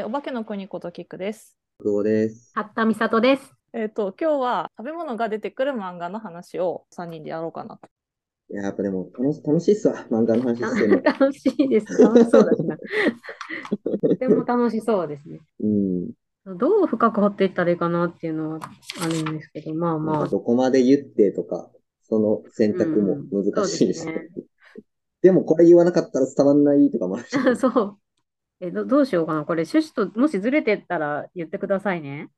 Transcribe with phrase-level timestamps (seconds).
[0.00, 1.58] えーお化けの国ことキックです。
[1.78, 2.52] 久保です。
[2.54, 3.52] 八田美里です。
[3.74, 7.86] えっ、と、今日は食べ物が出てくる漫画の話を3人でやろうかなと。
[8.50, 11.02] いや、やっぱでも楽し楽しいっすわ、漫画の話してるの。
[11.04, 12.02] 楽しいです。
[12.02, 12.78] 楽しそうだしな。
[14.00, 15.40] とても楽しそうですね。
[15.62, 16.10] うん。
[16.56, 18.60] どう深く掘っていったらいいかなっていうのは
[19.02, 20.24] あるんですけど、まあまあ。
[20.24, 21.70] かどこまで言ってとか、
[22.04, 24.00] その選択も難しいし。
[24.00, 24.30] そうですね
[25.20, 27.56] でもこれ言わなかったら伝わんないとかもあるし。
[27.60, 27.98] そう。
[28.60, 29.44] えど、どうしようかな。
[29.44, 32.30] これ、趣旨ともしずれてったら言ってくださいね。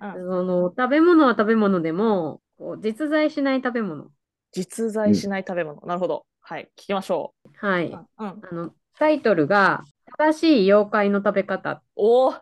[0.00, 4.10] うんその食べ物は食べ物でも、こう実在しない食べ物。
[4.52, 5.80] 実在しない食べ物。
[5.86, 6.26] なるほど。
[6.40, 6.68] はい。
[6.76, 7.86] 聞きましょはい。
[7.86, 7.98] う。
[8.18, 8.26] うん。
[8.26, 9.84] あの、タイトルが、
[10.18, 11.82] 正しい妖怪の食べ方。
[11.96, 12.34] おお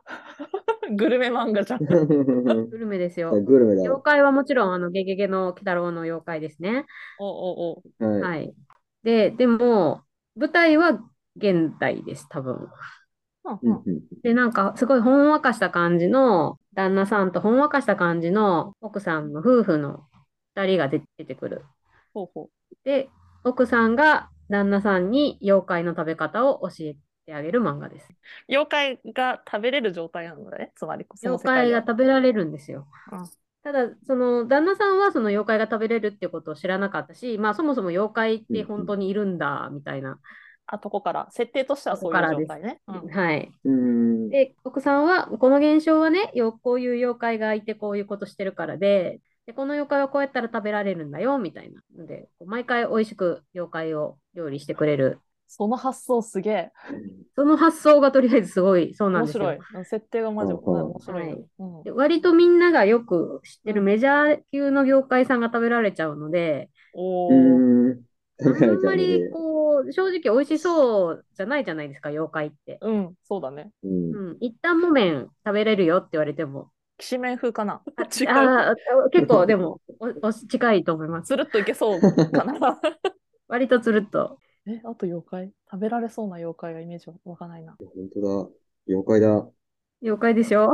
[0.96, 1.84] グルメ漫画じゃん。
[1.84, 3.30] グ グルメですよ。
[3.46, 3.82] ルメだ。
[3.82, 6.86] 妖怪はもちろん、あの、ゲゲゲの鬼太郎の妖怪ですね。
[7.18, 8.20] おおおはい。
[8.20, 8.54] はい。
[9.02, 10.02] で、でも、
[10.36, 11.00] 舞台は
[11.36, 12.68] 現代です、多分。
[14.22, 20.04] で、なんか、すごいほんわかした感じの、旦那さんとほんわかした感じの奥さんの夫婦の
[20.56, 21.64] 二人が出出てくる。
[22.12, 22.50] ほうほ
[22.84, 23.10] で、
[23.44, 28.08] 奥さんが旦那さんに妖怪の食べ方を教えてあげる漫画です。
[28.10, 28.16] う。
[28.48, 30.72] 妖怪が食べれる状態なのね。
[30.74, 31.80] つまり、妖怪が。
[31.80, 32.86] 食べられるんですよ。
[33.12, 33.28] うん
[33.64, 40.20] ただ、その旦那さんはその妖怪が食べれるってことを知らなかったし、まあそもそも妖怪って本当にいるんだ、みたいな。
[40.66, 42.80] あとこから、設定としてはそういう状態ね。
[42.88, 43.50] うんはい。
[43.64, 44.28] うん。
[44.30, 51.82] で、奥さんは、この現象はね、よこういう妖怪がいて、こういうことしてるからで、で、この妖怪はこうやったら食べられるんだよ、みたいな。
[51.96, 55.20] ので、毎回美味しく妖怪を料理してくれる。
[55.46, 56.72] その発想すげえ。
[57.36, 59.44] その発想がとりあえずすごい、そうなんですよ。
[59.44, 59.78] 面白い。
[59.78, 61.46] うん設定がマジ面白いよ。
[61.58, 67.90] うんで割とみんながよく知ってるメジャー級の業界さんが食べられちゃうので、おうお。
[67.90, 68.00] ん。
[68.40, 69.30] あんまり。
[69.30, 69.53] こう、
[69.92, 72.78] 正直美味しそうじゃないじゃないですか、妖怪って。
[72.80, 73.70] うん、そうだね。
[73.82, 74.10] うん。
[74.12, 74.36] うん。
[74.40, 76.70] 一旦もめん食べれるよって言われても。
[76.96, 77.82] きしめん風かな？
[78.20, 78.28] 違う。
[78.30, 78.74] ああ、
[79.10, 81.28] 結構でもおお近いと思います。
[81.28, 82.80] つるっといけそうかな。
[83.48, 84.38] 割とつるっと。
[84.66, 85.52] え、あと妖怪？
[85.70, 87.76] 食べられそうな妖怪がイメージわかんないな。
[87.78, 88.50] 本当だ。
[88.86, 89.48] 妖怪だ。
[90.02, 90.72] 妖怪でしょ？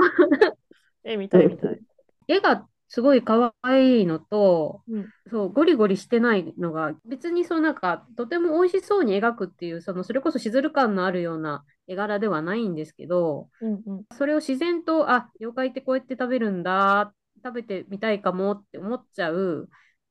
[1.02, 1.80] え、見たい見たい。
[2.28, 14.04] 絵がすごい可愛いのと、うんそう、ゴリゴリしてないのが、別にそうなんか、とても美味しそうに描くっていう、その、それこそしずる感のあるような絵柄ではないんですけど、うんうん。
[14.16, 17.14] それを自然と、あ、妖怪ってこうやって食べるんだ、
[17.44, 19.68] 食べてみたいかもって思っちゃう、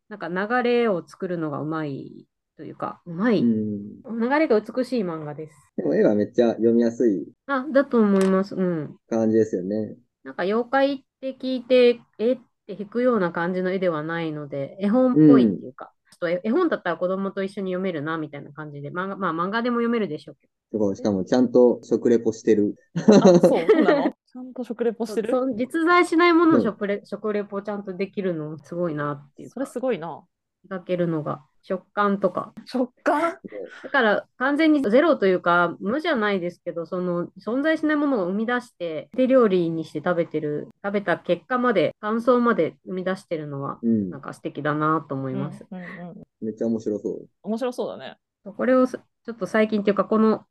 [0.10, 3.42] なんか流れを作るのがうまいというか、うまい。
[3.42, 4.02] うん。
[4.06, 5.56] 流れが美しい漫画です。
[5.78, 8.56] でも絵がめっちゃ読みやすいあ、だと思います。
[8.56, 8.98] うん。
[9.10, 9.98] 感じですよね。
[10.24, 12.40] なんか妖怪って聞いて、えっ
[12.76, 20.96] て引くような感じの絵ではないので、絵本っぽいっていうか、ちょっと絵絵本だったら子供と一緒に読めるな、みたいな感じで、漫画、まあ漫画でも読めるでしょうけすごい。
[20.96, 22.76] しかもちゃんと食レポしてる。
[22.96, 23.02] あ、
[23.40, 25.34] そう、そうなのちゃんと食レポど、してる？
[25.58, 26.62] 実在しないものうん。
[26.62, 30.24] を食レ、食レポちゃんとできるのすごいなっていうそれか、すごいな。
[30.70, 32.54] 描けるのが、食感とか。
[32.66, 33.38] 食感？
[33.84, 44.22] だから完全にゼロというか、無じゃないですけど、その存在しないものを生み出して、手料理にして食べてる、食べた結果まで、感想まで生み出してるのは、うんなん。
[44.22, 45.66] か素敵だなと思います。
[45.70, 46.24] うんうんうん。
[46.42, 47.28] めっちゃ面白そう。
[47.44, 48.18] 面白そうだね。
[48.44, 50.46] これをすちょっと最近っていうか、この、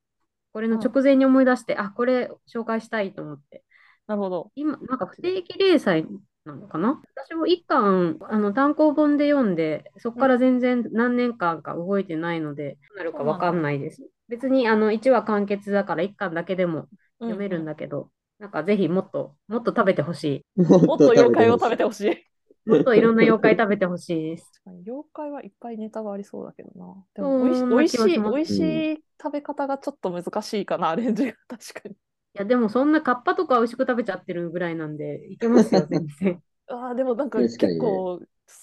[0.53, 3.65] これの直前に思い出して、あ、これ紹介したいと思って。
[4.07, 4.51] なるほど。
[4.55, 6.07] 今、なんか不定期連載
[6.49, 7.01] なのかな？
[7.15, 14.03] 私も一巻、あの単行本で読んで、そこから全然何年間か動いてないので、どうなるかわかんないです。
[14.29, 16.89] 別にあの1話完結だから1巻だけでも
[17.21, 17.73] 読めるんだ。
[17.73, 22.11] だけど、なんかぜひもっと、もっと食べてほしももっと妖怪を食べてほしい。
[22.11, 22.71] い。
[22.71, 24.51] もっといろんな妖怪食べてほしいです。
[24.65, 26.95] 確かに妖怪はいっぱいネタがありそうだけどな。
[27.15, 27.43] でも
[27.77, 31.97] おいしいしいしい食べ方がちょっと難しいかな、アレンジが確かに。
[32.35, 36.43] いや、でもそんなカッパとか美味しく食べちゃってるぐらいなんで、いけますよ、全然。
[36.69, 38.21] ああ、でもなんか結構、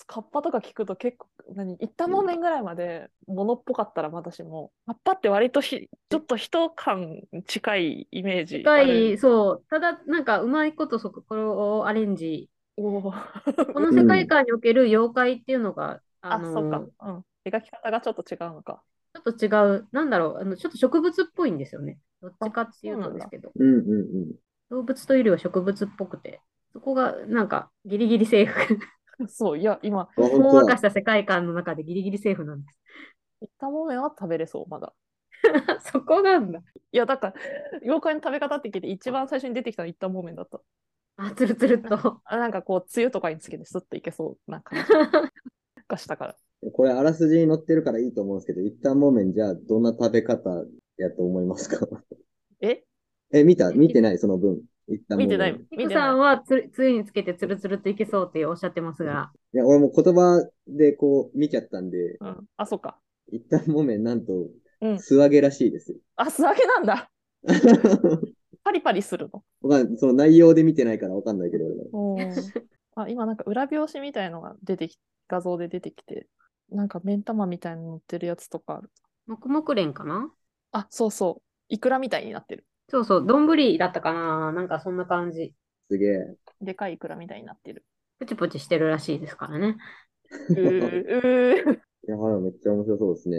[0.07, 8.81] カッパとか聞くと結構、何、一旦もめんぐらいまで物っぽかったらまだしも、カッパって割とひちょっと人感近いイメージ近。
[9.13, 9.65] い、そう。
[9.69, 11.23] ただ、なんかうまいことそこ、
[11.79, 12.49] をアレンジ
[13.73, 16.87] この世界観における妖怪っていうのが、ああ、のそうか。
[17.01, 17.25] うん。
[17.45, 18.83] 描き方がちょっと違うのか。
[19.15, 19.47] ちょっと違
[19.77, 21.97] う、なんだろう、あのちょっと植物っぽいんですよね。
[22.21, 23.81] どっちかっていうとですけど、うんうんう
[24.31, 24.35] ん。
[24.69, 26.41] 動物というよりは植物っぽくて、
[26.73, 28.79] そこがなんかギリギリセーフ。
[29.29, 30.41] そう、いや、今、あ、ほん。
[30.55, 32.67] わかした世界観の中でギリギリセーフなんで
[33.41, 34.93] 一旦もめんは食べれそう、まだ。
[35.79, 35.91] す。
[35.91, 36.59] そこなんだ。
[36.91, 37.33] いや、だから、
[37.83, 40.59] 妖怪の食べ方って聞いて、一番最初に出てきたの一旦もめんだった。
[41.17, 42.21] あ、つるつるっと。
[42.25, 44.85] あなんかこう、つゆとかにつけてスッといけそうな感じ
[45.87, 46.35] がしたから。
[46.73, 50.49] これ、あらすじに載ってるからいいと思うんですけど、一旦もめんじゃあ、どんな食べ方
[50.97, 51.87] やと思いますか？
[52.61, 52.83] え？
[53.31, 53.71] え、見た？
[53.71, 54.17] 見てない？
[54.17, 54.61] その分。
[54.87, 55.53] 一旦見てない。
[55.53, 62.47] もうヒクさんはつつゆにつけてつるつるといけそうっておっしゃってますが、いや、俺も言葉でこう見ちゃったんで、うん。
[62.57, 62.99] あ、そっか。
[63.31, 64.33] 一旦もめんなんと
[64.81, 65.97] うん、素揚げらしいですよ。
[66.17, 67.09] あ、素揚げなんだ。
[68.63, 69.43] パリパリするの？
[69.61, 72.31] わかんその内容で見てないからわかんないけど、俺
[72.95, 74.97] あ、今なんか裏表紙みたいのが出てき、
[75.27, 76.27] 画像で出てきて、
[76.75, 78.91] なんか目ん玉みたいに乗ってるやつとかある。
[79.27, 80.29] 黙々蓮かな？
[80.71, 81.41] あ、そうそう。
[81.69, 82.65] イクラみたいになってる。
[82.89, 84.51] そうそう、丼だったかな？
[84.51, 85.53] なんかそんな感じ。
[85.89, 86.35] すげえ。
[86.61, 87.85] でかいイクラみたいになってる。
[88.19, 89.77] プチプチしてるらしいですからね。
[90.49, 91.75] うー、うー。
[91.75, 93.37] いや、めっちゃ面白そうですね。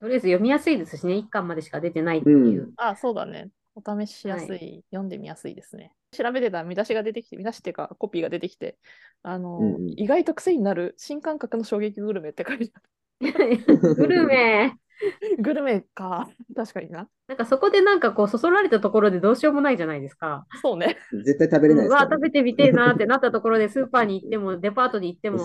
[0.00, 2.72] とりあえず読みやすいですしね、1巻までしか出てないっていう。
[2.76, 3.50] あ、そうだね。
[3.74, 5.92] お試ししやすい、読んでみやすいですね。
[6.14, 8.78] 調べてたら見出しが出てきて、見出しっていうかコピーが出てきて、
[9.22, 12.80] あの、うんうん意外と癖になる新感覚の衝撃グルメって書いてあ
[13.94, 14.68] グルメ。
[14.68, 14.72] る。
[15.38, 16.28] グルメか。
[16.54, 17.08] 確かにな。
[17.26, 20.46] なんかそこでなんかこう、そそられたところでどうしようもないじゃないですか。
[20.62, 20.96] そうね。
[21.24, 25.38] 絶対食べれないですからうわ、食べてみてえなってなったところで、 スーパーに行っても、デパートに行っても、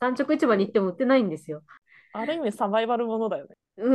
[0.00, 1.62] 産直市場に行っても売ってないんですよ。
[2.12, 3.56] ある意味サバイバルものだよね。
[3.78, 3.90] う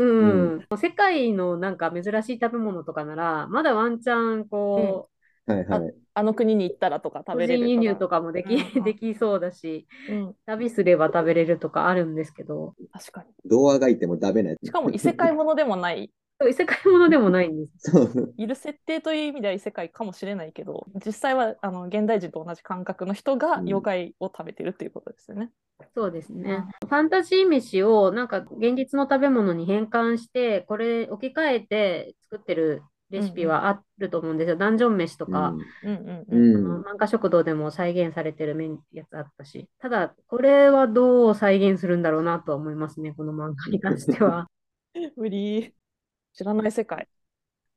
[0.58, 0.68] ん。
[0.78, 5.10] 世界のなんか珍しい食べ物とかなら、まだワンチャン、こ
[5.56, 5.94] はいはい。
[6.14, 13.30] あの国に行ったらとかう、食べれる個人輸入とかもでき、うん できそうだし、うん、旅すれば食べれるとかあるんですけど、確かに。
[13.46, 14.58] 童話がいても食べない。
[14.64, 16.12] しかも異世界ものでもない。
[16.50, 17.92] 異世界ものでもないんです。
[17.92, 18.34] そう。
[18.36, 25.52] いる設定という意味では異世界かもしれないけど、実際はあの現代人と同じ感覚の人がうん妖怪を食べてるっていうことですよね。
[25.96, 26.66] そうですね。
[26.82, 34.56] ファンタジー飯をなんか現実の食べ物に変換して、これ置き換えて作ってるレシピはあると思うんですよ。
[34.56, 35.54] ダンジョン飯とか、
[35.84, 36.56] うんうんううん。
[36.56, 36.64] あん。
[36.64, 39.70] の漫画食堂でも再現されてる麺やつあったし。
[39.80, 44.50] ただ、これはどう再現するんだろうなとは思いますね、この漫画に関しては。
[45.18, 45.76] 無理。
[46.34, 47.10] 知らない世界。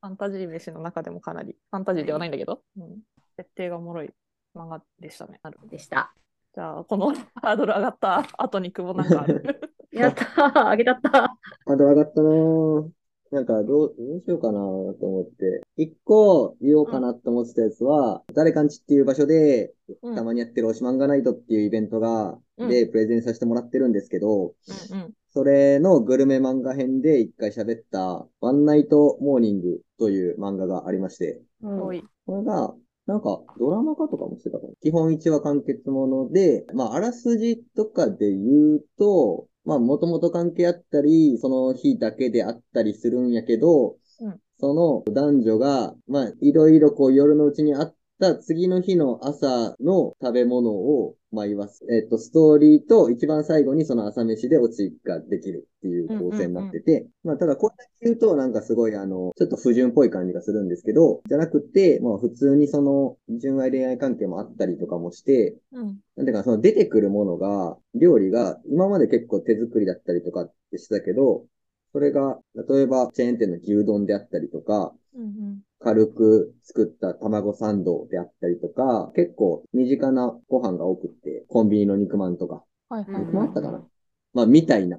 [0.00, 3.00] ファンタジー飯の中でもかなり、ファンタジーではないんだけど、うん、
[3.36, 4.10] 設定がおもろい
[4.54, 5.40] 漫画でしたね。
[5.42, 6.14] なるでした。
[6.54, 9.60] じゃあ、この ハードル上がった後に久保なんかある。
[9.90, 13.03] やったーあげたったあと上がったなぁ。
[13.34, 15.62] なんか、どう、どうしようかなと思って。
[15.76, 24.54] 一個言おうかなと思ってたやつは、誰かんちっていう場所で、うんたまにやってる推し漫画ナイトっていうイベントが、うんで、プレゼンさせてもらってるんですけど、
[24.92, 32.04] うんうんそれのグルメ漫画編で一回喋った、ワンナイトモーニングという漫画がありまして、多い。
[32.24, 32.72] これが、
[33.06, 34.72] なんか、ドラマ化とかもしてたかな。
[34.80, 44.40] 基本1話完結もので、まあ、あらすじとかで言うと、まあ、もともと関係あったり、その日だけであったりするんやけど、うん。
[44.58, 51.84] その男女が、まあ、いろいろこう夜のうちにあった次の日の朝の食べ物を、まあ、言わす。
[51.90, 65.98] えっと、ストーリーと一番最後にその朝飯でオチができるっていう構成になってて、まあ、ただこれだけ言うとなんかすごいあの、ちょっと不純っぽい感じがするんですけど、じゃなくて、まあ、普通にその、純愛恋愛関係もあったりとかもして、うん。
[66.16, 71.44] なんていうか、その出てくるものが、料理が、今まで結構手作りだったりとかってしてたけど、
[71.92, 72.38] それが、
[72.68, 83.20] 例えば、チェーン店の牛丼であったりとか、うん軽く作った卵サンドであったりとか、結構身近なご飯が多くって、コンビニの肉まんとか、はいはい。
[83.20, 83.84] 肉まんあったかな？
[84.32, 84.98] まあ、みたいな。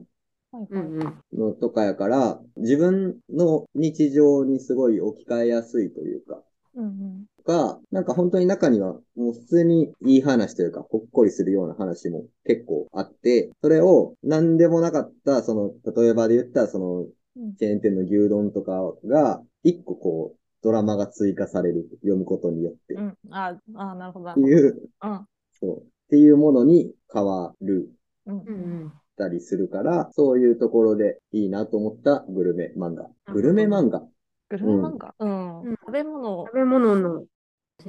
[1.34, 6.42] のとかやから、自分の日常にすごい置き換えやすいというか、
[6.76, 7.26] うんうん。
[7.46, 17.06] が、なんか本当に中にはもう普通にいい話というか、ほっこりするような話も結構あって、それを何でもなかった、その、例えばで言ったその
[17.38, 23.18] うん、チェーン店の牛丼とかが、一個こう、ドラマが追加される、読むことによって、っうん。
[23.30, 24.26] ああ、なるほど。
[24.26, 25.28] なてるほどいう、うん
[25.62, 27.90] そう、っていうものに変わる
[28.26, 28.52] うんうんう
[28.88, 28.94] ん。
[29.16, 33.10] たりするから、そういうところでいいなと思ったグルメ漫画。
[33.32, 34.02] グルメ漫画
[34.50, 35.16] グルメ漫画？
[35.20, 35.62] うん。
[35.62, 37.26] うん食べ物を食べ物の、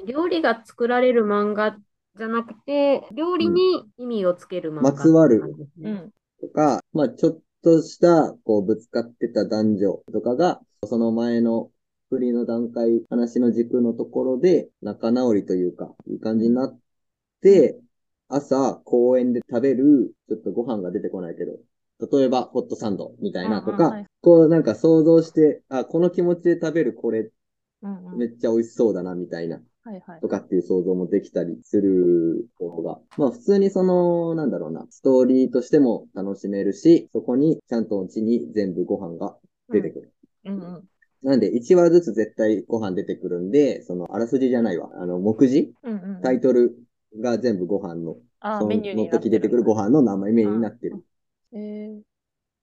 [0.06, 1.76] 料理が作られる漫画
[2.16, 5.42] じゃなくて、料理に意味をつける漫画まつわる。
[5.82, 6.12] うん。
[6.40, 11.70] とか、まあちょっとした、こう、ぶつかってた男女とかが、その前の
[12.10, 16.80] 振りの段階、話の軸のところで、仲直りというか、いい感じになっ
[17.40, 17.80] て、
[18.28, 21.58] 朝、公園で食べる、ちょっとご飯が出てこないけど、
[22.18, 27.30] 例えば、ホットサンドみたいなとかうんうんはい、こう、なんか想像して、あ、この気持ちで食べるこれ、
[27.82, 29.60] うんうんめっちゃ美味しそうだな、みたいな。
[29.84, 30.28] はいはいと。
[30.28, 39.36] かっていう想像もできたりする方が、まあ普通にその、なんだろうな、ストーリーとしても楽しめるし、そこにちゃんとうちに全部ご飯が
[39.68, 40.12] 出てくる。
[40.44, 40.88] うんうん。
[41.22, 45.74] なんで1話ずつ絶対ご飯出てくるんで、そのあらすじじゃないわ、あの目次？
[45.82, 46.22] うんうん。
[46.22, 46.76] タイトル
[47.20, 51.04] が全部ご飯の、あーそメニューにの時出てくるご飯の名前メニューになってる。
[51.52, 52.02] えー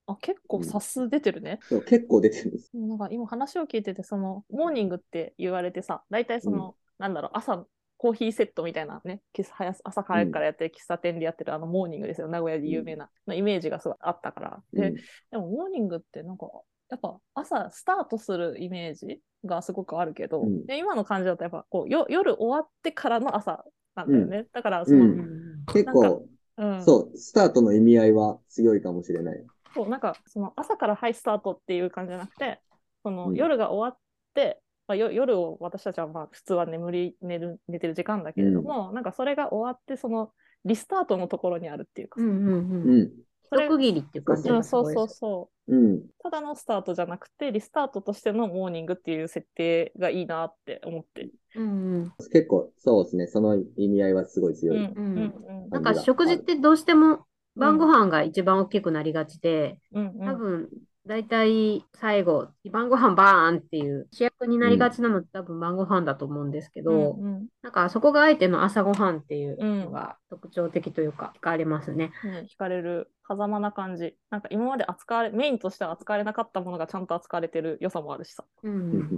[0.08, 1.60] あ、結構サス出てるね。
[1.70, 2.72] そう結構出てるんです。
[2.74, 7.66] なんか今話を聞いてて、その、モーニングって言われてさ、大体その、なんだろう、朝、
[7.98, 12.28] コーヒーセットみたいなね、喫茶早朝早くからやってる喫茶店でやってるあのモーニングですよ。
[12.28, 14.64] 名古屋で有名な、のイメージがすごいあったから。
[14.74, 14.98] で、うん
[15.32, 16.48] でもモーニングってなんか、
[16.94, 23.64] やっぱ朝スタートするイメージがすごくあるけど、うんで今の感じだとやっぱこうよ夜終わってからの朝
[23.96, 24.46] なんだよね。
[24.54, 29.44] だからそうの、んうん結構、うんそう、スタートの意味合いは強いかもしれない。
[29.74, 32.60] そう、なんか、その朝からハイスタートっていう感じじゃなくて、
[33.04, 34.00] そのうん夜が終わっ
[34.34, 40.32] て、まあ、よ夜を私たちはまあ普通は眠り寝る寝てる時間だけれども、なんかそれが終わって、その
[40.66, 43.02] リスタートのところにあるっていうかさ、うんうんううん。
[43.04, 43.12] ん。
[43.50, 45.08] それ一区切りっていう感じうん、そうそうう。
[45.08, 45.53] そう。
[45.68, 46.04] うん。
[46.22, 51.30] ただのスタートじゃなくて、リスタートとしてのモーニングっていう設定がいいなって思って。
[51.56, 52.12] うんうん。
[52.32, 53.28] 結構、そうですね。
[53.28, 54.78] その意味合いはすごい強い。
[54.78, 55.20] うんうんう
[55.68, 60.70] んなんか食事ってどうしても晩ご飯が一番大きくなりがちで、うんうん多分、
[61.06, 72.12] 大体最後、晩ご飯バーンっていう主役になりがちなのって多分晩ご飯だと思うんですけど、うんうんなんかそこがあえての朝ごはんっていうのが特徴的というか、がありますね。
[72.24, 74.16] ね、惹かれる、狭間な感じ。
[74.30, 78.44] なんか今まで扱われ、メインとしては扱われなかったものがちゃんと扱われてる良さもあるしさ。
[78.64, 78.70] う。
[78.70, 79.10] うんん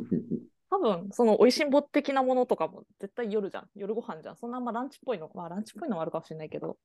[0.70, 3.70] 多分、その美味しんぼ的なものとかも絶対夜じゃん。
[3.76, 4.38] 夜ご飯じゃん。
[4.38, 6.78] そんなあんまランチっぽいの、まあランチっぽいのもあるかもしれないけど、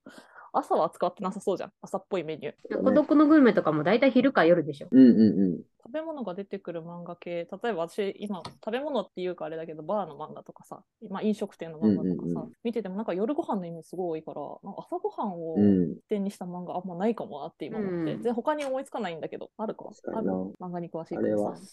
[0.53, 1.73] 朝は扱ってなさそうじゃん。
[1.81, 2.83] 朝っぽいメニュー。
[2.83, 4.89] 孤独のグルメとかも大体昼か夜でしょ。
[4.91, 5.61] うんうんうん。
[5.83, 12.53] 食べ物が出てくる漫画系、例えば私、今、食べ物っていうかあれだけど、バーの漫画とかさ、まあ、飲食店の漫画とかさ、うんうんうん。
[12.63, 15.97] 見ててもなんか夜ご飯の意味すごい多いから、なんか朝ごはんをうん。
[16.09, 18.07] 点にした漫画あんまないかもなって今思って、うん。
[18.07, 20.27] 全然他に思いつかないんだけど、あるかある
[20.61, 21.65] 漫画に詳しいあれはからさ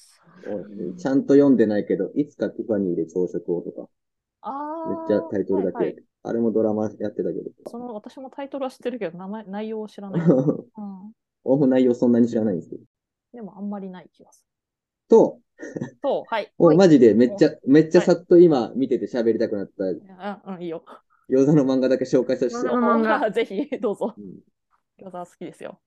[0.98, 3.90] ちゃんと読んでないけど、いつかティファニーで朝食をとか、
[4.42, 4.52] あ
[5.10, 6.04] めっちゃタイトルだけ、はいはい。
[6.24, 7.36] あれもドラマやってたけ
[7.70, 10.28] その私もタイトルは知ってるけど、名前内容を知らない。
[10.28, 10.36] ど、
[10.78, 11.12] うん、
[11.44, 12.84] 俺も内容そんなに知らないんですけど。
[13.38, 14.44] でもあんまりない気がす
[15.08, 15.66] と、る。
[16.02, 16.52] そう、 はい。
[16.58, 20.84] マジでめっちゃ、めっちゃさっと今見てて喋りたくなったうん、うん、いいよ。
[21.30, 24.16] 餃子の漫画だけ紹介させて餃子の漫画ぜひ、どうぞ。
[24.18, 24.40] うん
[25.00, 25.80] 餃子好きですよ。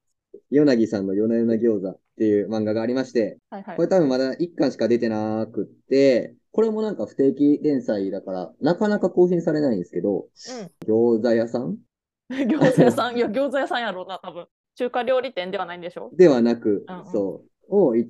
[0.50, 3.88] ヨナギさんの夜な夜な餃子っていう漫画がありまして、はいはいこれ。
[3.88, 10.28] 多分まだ1巻しか出てなくって、これもなんか不定期連載だから、なかなか更新されないんですけど、
[10.86, 11.78] 餃子屋さんうん？
[12.30, 14.46] 餃子屋さん、いや、餃子屋さんやろうな、多分。
[14.80, 16.10] 中華料理店ではないんでしょ？
[16.16, 17.12] ではなく、うんうん。
[17.12, 18.06] そう、を営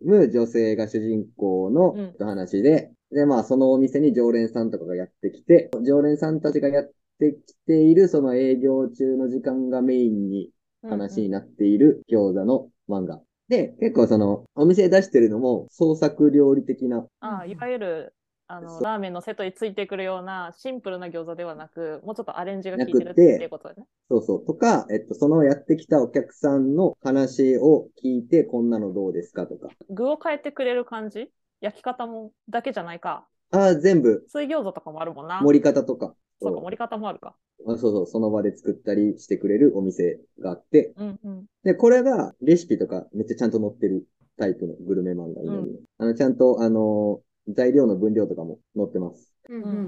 [0.00, 2.14] む女性が主人公のうん。
[2.18, 10.48] 話で、で、まあ、そのお店に常連さんとかがやってきて、常連さんたちがやってきている、その営業中の時間がメインに
[10.88, 13.20] 話になっている餃子の漫画。
[13.48, 18.14] で、結構その、お店出してるのも創作料理的な、ああいわゆる
[18.52, 23.84] あのラーメンのセットについてくるようなシンプルな餃子ではなく、もうちょっとアレンジが効いてるっていうことだね。
[24.08, 29.68] そうそう、とか、えっと、そのやってきたお客さんの話を聞いて、こんなのどうですかとか。
[29.88, 31.30] 具を変えてくれる感じ？
[31.60, 33.28] 焼き方もだけじゃないか。
[33.52, 35.40] ああ、全部、水餃子とかもあるもんな。
[35.42, 36.14] 盛り方とか。
[36.42, 37.36] そうか、盛り方もあるか。
[37.68, 41.44] あそうそう、その場で作ったりしてくれるお店があって、うんうん。
[41.62, 44.06] で、これがレシピとかめっちゃちゃんと載ってる
[44.38, 45.66] タイプのグルメ漫画になるの、
[45.98, 49.32] あの、ちゃんと、あのー材料の分量とかも載ってます。
[49.48, 49.80] うんうんうんうん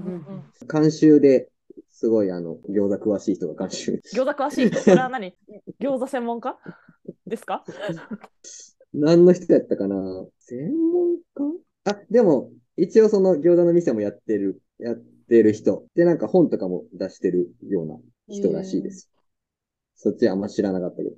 [0.61, 0.67] うん。
[0.67, 1.49] 監修で、
[1.89, 4.01] すごいあの、餃子詳しい人が監修。
[4.13, 5.35] 餃子詳しい人、それは何？
[5.79, 6.57] 餃子専門家？
[7.25, 7.63] ですか？
[8.93, 9.95] 何の人やったかな？
[10.39, 11.91] 専門家？
[11.91, 14.95] あ、でも、一応その餃子の店もやってる、やっ
[15.29, 15.85] てる人。
[15.95, 19.09] で、なんか本とかも出してるような人らしいです。
[19.95, 21.15] そっちあんま知らなかったけど。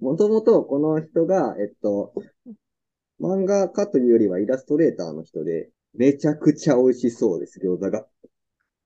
[0.00, 2.12] もともとこの人が、えっと、
[3.20, 8.06] 漫画家というよりはイラストレーターの人で、めちゃくちゃ美味しそうです、餃子が。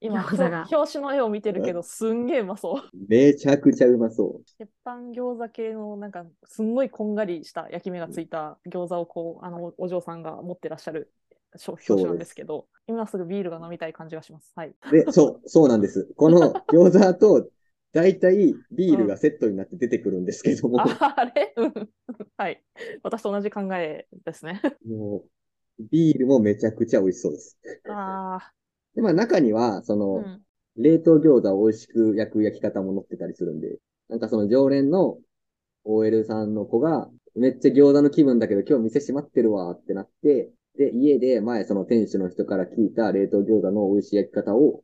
[0.01, 2.91] 今、餃子が表紙の絵を見てるけど、すんげえうまそう。
[3.09, 11.13] めちゃくちゃうまそ鉄板餃子系のなんかすんごいこんがりした焼き目がついた餃子をこうあのおお嬢さんが持ってらっしゃる
[11.67, 14.53] 表表紙なんですけど今すぐビールが飲みたい感じがします。
[14.55, 14.75] はい。
[14.91, 14.91] う。
[14.91, 16.09] で、そう、そうなんです。
[16.17, 17.51] この餃子と、
[17.93, 21.53] だいたいビールがセットになって出てくるんですけども、ああれ？
[21.57, 21.89] うん
[22.37, 22.63] はい。
[23.03, 24.61] 私と同じ考えですね。
[24.87, 25.31] もう、
[25.91, 27.59] ビールもめちゃくちゃ美味しそうです。
[27.87, 28.53] あ
[28.95, 30.45] で、まあ中には、そあ、の、うん。
[30.77, 35.19] 冷凍餃子を美味しく焼く焼き方も載ってたりするんで、なんかその常連の
[35.85, 44.83] OL さんの子が、めっちゃ餃子の気分だけど今日店閉まってるわってなって、で、家で前その店主の人から聞いた冷凍餃子の美味しい焼き方を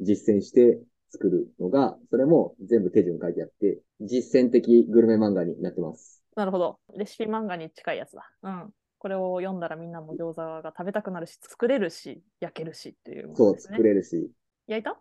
[0.00, 0.80] 実践して
[1.10, 6.22] 作るのが、それも全部手順書いてあって、実践的グルメ漫画になってます。
[6.36, 6.78] なるほど。
[6.96, 8.30] レシピ漫画に近いやつだ。
[8.42, 8.74] うん。
[9.06, 13.60] これを読んだらみんなも餃子が食べたくなるし、作れるし、焼けるしっていうものそう。
[13.60, 14.32] 作れるし。
[14.66, 15.00] 焼いた？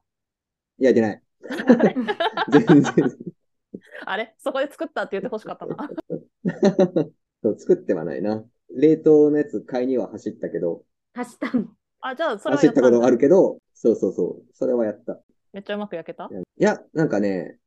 [0.78, 1.22] いや、出ない。
[1.42, 1.96] あ れ
[2.52, 2.94] 全然。
[4.06, 4.36] あれ？
[4.38, 5.90] そこで作ったって言ってほしかったな。
[7.42, 8.46] そう作ってはないな。
[8.76, 10.84] 冷凍のやつ買いには走ったけど、
[11.16, 11.66] 走ったの。
[12.02, 14.54] あ、じゃあそれは走やったことがあるけど、そうそうそう。
[14.54, 15.20] それはやった。
[15.52, 16.30] めっちゃうまく焼けた？
[16.32, 17.58] いや、なんかね、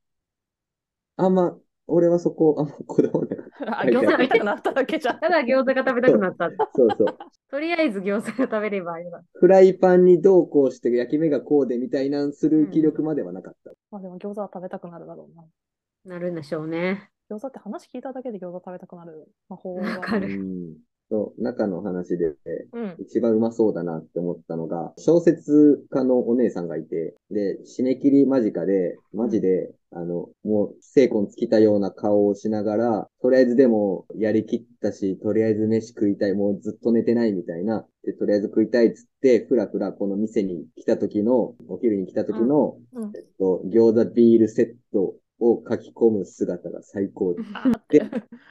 [1.17, 3.38] あんま、俺はそこ、あんまこだわらなかった。
[3.67, 5.21] あ、餃子みたいになっただけじゃん。
[5.21, 6.51] ただ餃子が食べたくなった。
[6.75, 7.19] そうそう。
[7.51, 9.23] とりあえず餃子が食べればいいわ。
[9.35, 13.73] フライパンにどうこうして焼き目がこうでみたいなんする気力まではなかった。
[13.91, 16.15] まあでも餃子は食べたくなるだろうな。
[16.15, 17.11] なるんでしょうね。
[17.31, 19.89] 餃子って話聞いただけで餃子食べたくなる魔法が。
[19.89, 20.77] わかる
[21.11, 21.19] うん。
[21.19, 22.35] そう、中の話で、
[22.73, 22.97] うん。
[22.99, 43.13] 一番うまそうだなって思ったのが、小説家のお姉さんがいて、で、締め切り間近で、マジで、あの、もう、精魂尽きたような顔をしながら、とりあえずでも、やりきったし、とりあえず飯食いたい、もうずっと寝てないみたいな、で、とりあえず食いたいっつって、ふらふらこの店に来た時の、お昼に来た時の、うん。
[43.17, 47.35] えっと、餃子ビールセットを書き込む姿が最高
[47.89, 48.03] で。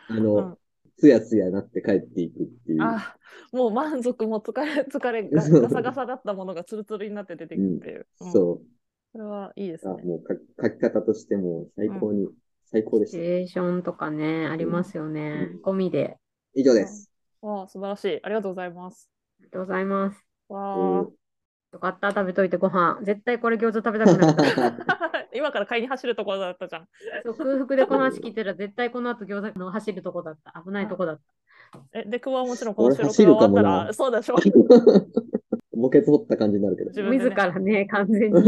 [0.10, 0.58] あの、うん
[0.98, 2.84] つやつやなって帰っていくっていう。
[2.84, 3.16] あ、
[3.51, 8.08] もう満足も疲れ、 疲れがガサガサだったものがツルツルになって出てくるっていう。
[8.22, 8.66] うんそう。
[9.13, 10.04] それはいいですあね。
[10.04, 12.30] もうか書き方としても最高に、
[12.66, 13.18] 最高でした。
[13.18, 15.62] シチュエーションとかね、ありますよねうん。
[15.62, 16.18] 込みで。
[16.54, 17.12] 以上です。
[17.42, 18.20] わあ、素晴らしい。
[18.24, 19.10] ありがとうございます。
[19.39, 20.25] ありがとうございます。
[20.50, 21.26] わあ。
[21.77, 23.00] よかった、食べといてご飯。
[23.03, 25.27] 絶対これ餃子食べたくなった。
[25.34, 26.88] 今から買いに走るところだったじゃん。
[27.24, 30.60] そう空腹でこの話聞いてたら絶対この後餃子の走るとこだった。
[30.65, 31.19] 危ないとこだっ
[31.74, 31.79] た。
[31.93, 34.38] え、で、久保はもちろんこの俺収録が終わった走るかもなら、そうでしょ。
[35.79, 36.89] 墓穴掘った感じになるけど。
[36.89, 38.41] 自ね自らね、完全に。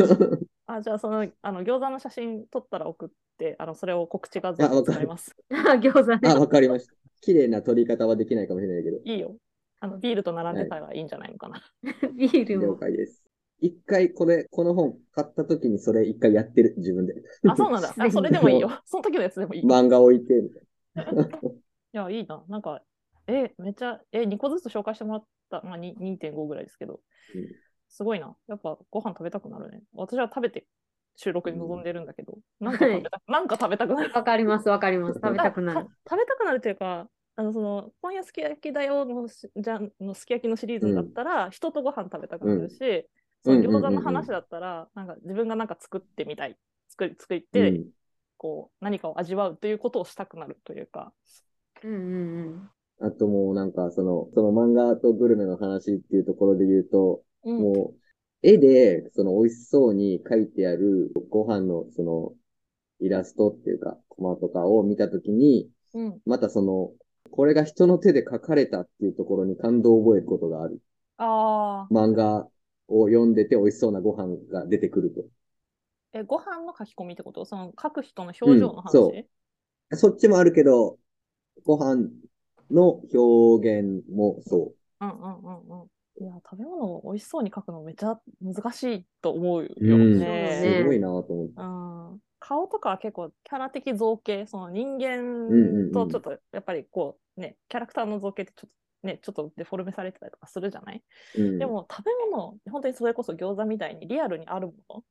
[0.66, 5.36] あ、じゃあその、あの、餃子の写真撮ったら送って、あの、それを告知画像あわかるに使います。
[5.52, 6.40] 餃子あ、ね。
[6.40, 6.94] わかりました。
[7.22, 8.98] 綺麗な撮り方はできないかもしれないけど。
[9.04, 9.36] いいよ。
[9.82, 11.62] あの、ビールと並んでたらいいんじゃないのかな。
[12.14, 12.76] ビール了も。
[12.76, 13.24] 解です。
[13.62, 17.16] 一回これ、この本買った時にそれ一回やってる、自分で。
[17.48, 17.94] あ、そうなんだ。
[18.00, 18.70] あ、それでもいいよ。
[18.86, 19.62] その時のやつでもいい。
[19.62, 20.64] い漫画置いて、みたい
[20.96, 21.24] な。
[21.92, 22.44] や、いいな。
[22.48, 22.82] なんか、
[23.28, 27.02] え、めっちゃ、え、2個ずつ紹介してもらった、まあ、に2.5ぐらいですけど、
[27.36, 27.48] うん
[27.92, 28.36] すごいな。
[28.48, 29.82] やっぱご飯食べたくなるね。
[29.94, 30.68] 私は食べて
[31.16, 34.14] 収録に臨んでるんだけど、なんか食べた、なんか食べたくなる。
[34.14, 35.20] わかります、わかります。
[35.20, 35.88] 食べたくなる。
[36.08, 42.76] 食べたくなるというか、あのその今夜すき焼きだよのしじゃんのすき焼きのシリーズだったら、人とご飯食べたくなるし、
[43.46, 43.82] そのうんうんうんうん。
[43.82, 46.58] 餃子の話だったら、なんか自分がなんか作ってみたい、
[46.90, 47.86] 作り作っうて、ん。
[48.36, 51.14] こう何かを味わうということをしたくなるというか、
[51.82, 51.96] うんう
[52.50, 52.70] ん
[53.02, 57.62] あともうなんか、その、その漫画とグルメの話っていうところで言うと、うん。
[57.62, 58.00] もう、
[58.42, 62.34] 絵で、その美味しそうに描いてあるご飯の、その、
[63.00, 66.92] イラストっていうか、コマとかを見たときに、うん、またその、
[67.32, 70.82] これが人の手で描かれたっていうところに感動を覚えることがある。
[71.18, 72.48] ああ、漫画
[72.88, 75.26] を読んでて美味しそうなご飯が出てくると。
[76.14, 77.46] え、ご飯の書き込みってこと？
[77.46, 79.26] その書く人の表情の話、うんそう
[79.98, 81.00] そっちもあるけど、
[81.66, 82.10] ご飯
[82.70, 86.24] の表現もそうんうんうんうん。
[86.24, 89.86] いや、食べ物を美味しそうに書くのめっちゃ難しいと思うよう。
[89.86, 90.20] うん。
[90.20, 90.26] ね。
[90.28, 91.54] ねすごいなと思って。
[91.58, 101.02] うん顔とかは結構キャラ的造形、その人間とちょっとやっぱりこうね、キャラクターの造形ってちょっとね、ちょっとデフォルメされてたりとかするじゃない、
[101.38, 101.60] うん。
[101.60, 105.04] でも食べ物、本当にそれこそ餃子みたいにリアルにあるもの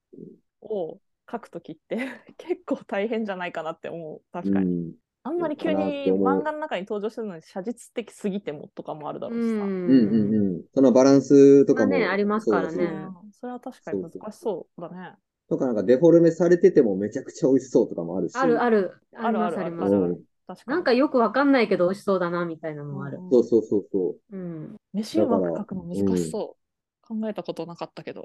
[0.68, 1.96] を書くときって
[2.36, 4.66] 結構大変じゃないかなって思う、確かに。
[4.66, 4.92] うん
[5.24, 9.66] あんまり急に漫画の中に登場してるのに写実的すぎてもとかもあるだうろうしさ。
[9.66, 9.68] ん。
[9.68, 10.64] うんうんうん。
[10.74, 11.90] そのバランスとかも。
[11.90, 15.16] まあねありますからねそれは確かに難しそうだね。
[15.48, 18.36] とかなんかデフォルメされててもめちゃくちゃ美味しそうとかもあるし。
[18.36, 18.94] あるある。
[19.16, 20.76] あるあるりますありますあるあるうん確かに。
[20.76, 23.18] なんかよくわかんないけど美味しそうだなみたいなのもある。
[23.18, 24.36] うんそうそうそうそう。
[24.36, 24.76] うん。
[24.92, 27.18] 飯うまく書くの難しそう。
[27.20, 28.22] 考えたことなかったけど。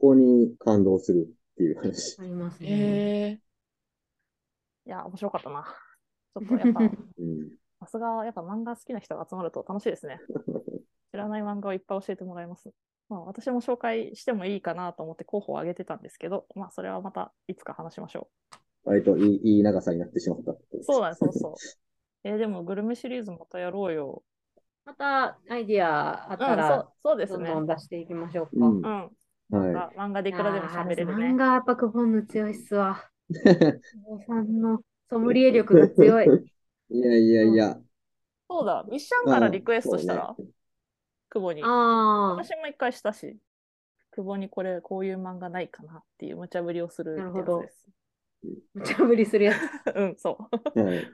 [0.00, 2.20] ここに感動するっていう話。
[2.20, 2.68] ありますね。
[2.68, 2.72] へ
[3.30, 3.40] え。
[4.86, 5.64] いや、面白かったな。
[6.34, 6.86] ちょっとやっぱ、う
[7.22, 7.50] ん。
[7.80, 10.20] さすがやっぱ漫画好きな人が集まると楽しいですね。
[11.12, 12.70] 知らない漫画をいっぱい教えてもらいます。
[13.08, 18.28] まあ、私も紹介してもいいかなと思って候補を挙げてたんですけど、まあ、それはまたいつか話しましょ
[18.84, 20.54] 割といいいい長さになってしまった。
[20.82, 21.54] そうだね、そうそう。
[22.24, 24.22] えーでもグルメシリーズまたやろうよ。
[24.84, 27.48] またアイディアあっうん、そたらう、そうですね。
[27.50, 28.52] どんどん出していきましょうか。
[28.54, 28.82] うんうん。
[28.82, 29.10] は
[29.50, 31.36] 漫画漫画でいくらでも喋れるね漫。
[31.36, 33.10] 画やっぱクボンの強いっすわ。
[34.26, 36.26] さんのソムリエ力が強い。
[36.26, 36.28] い。
[36.90, 37.80] いやいやいや。
[38.48, 40.36] そうだ、ミッシャンからリクエストしたら、
[41.30, 41.62] 久保に。
[41.62, 43.36] ああ、私も一回したし、
[44.12, 47.86] 久保にこれ、こういう漫画ないかなっていう無茶ぶりをするってやつです。
[48.74, 49.56] 無茶ぶりするやつ。
[49.94, 50.38] うん、そ
[50.74, 50.80] う。
[50.80, 51.06] はい。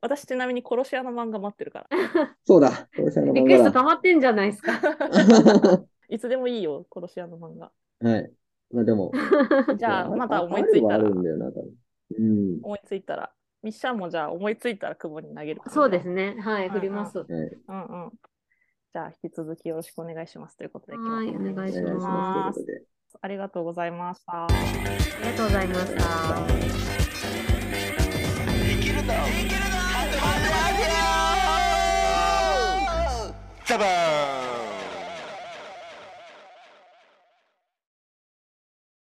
[0.00, 1.88] 私ちなみに殺し屋の漫画待ってるから。
[2.44, 2.88] そうだ。
[2.96, 4.80] これさんのリクエスト漫溜まってんじゃないですか。
[4.80, 7.72] 画 いつでもいいよ、殺し屋の漫画。
[8.00, 8.10] だ。
[8.10, 8.32] はい。
[8.70, 9.12] まあでも。
[9.76, 11.74] じゃあ、また思いついたらあるはある、んだよな、多分。
[12.16, 12.60] うん。
[12.62, 15.60] 思いついたらミッシャンもじゃあ思いついたら久保に投げる。
[15.68, 16.08] そうです。
[16.08, 16.36] ね。
[16.40, 17.18] はい、うん振ります。
[17.18, 17.26] はい。
[17.26, 18.12] うんうん。
[18.92, 20.96] じゃあ引き続きよろしくお願いしますということで。
[20.96, 22.64] はい今日はお願いしまます。
[23.20, 24.44] ありがとうございました。
[24.44, 24.48] あ
[25.22, 26.46] りがとうございました。
[28.68, 30.96] できるのできるの待って待って待ってよ
[33.66, 34.47] ザバーン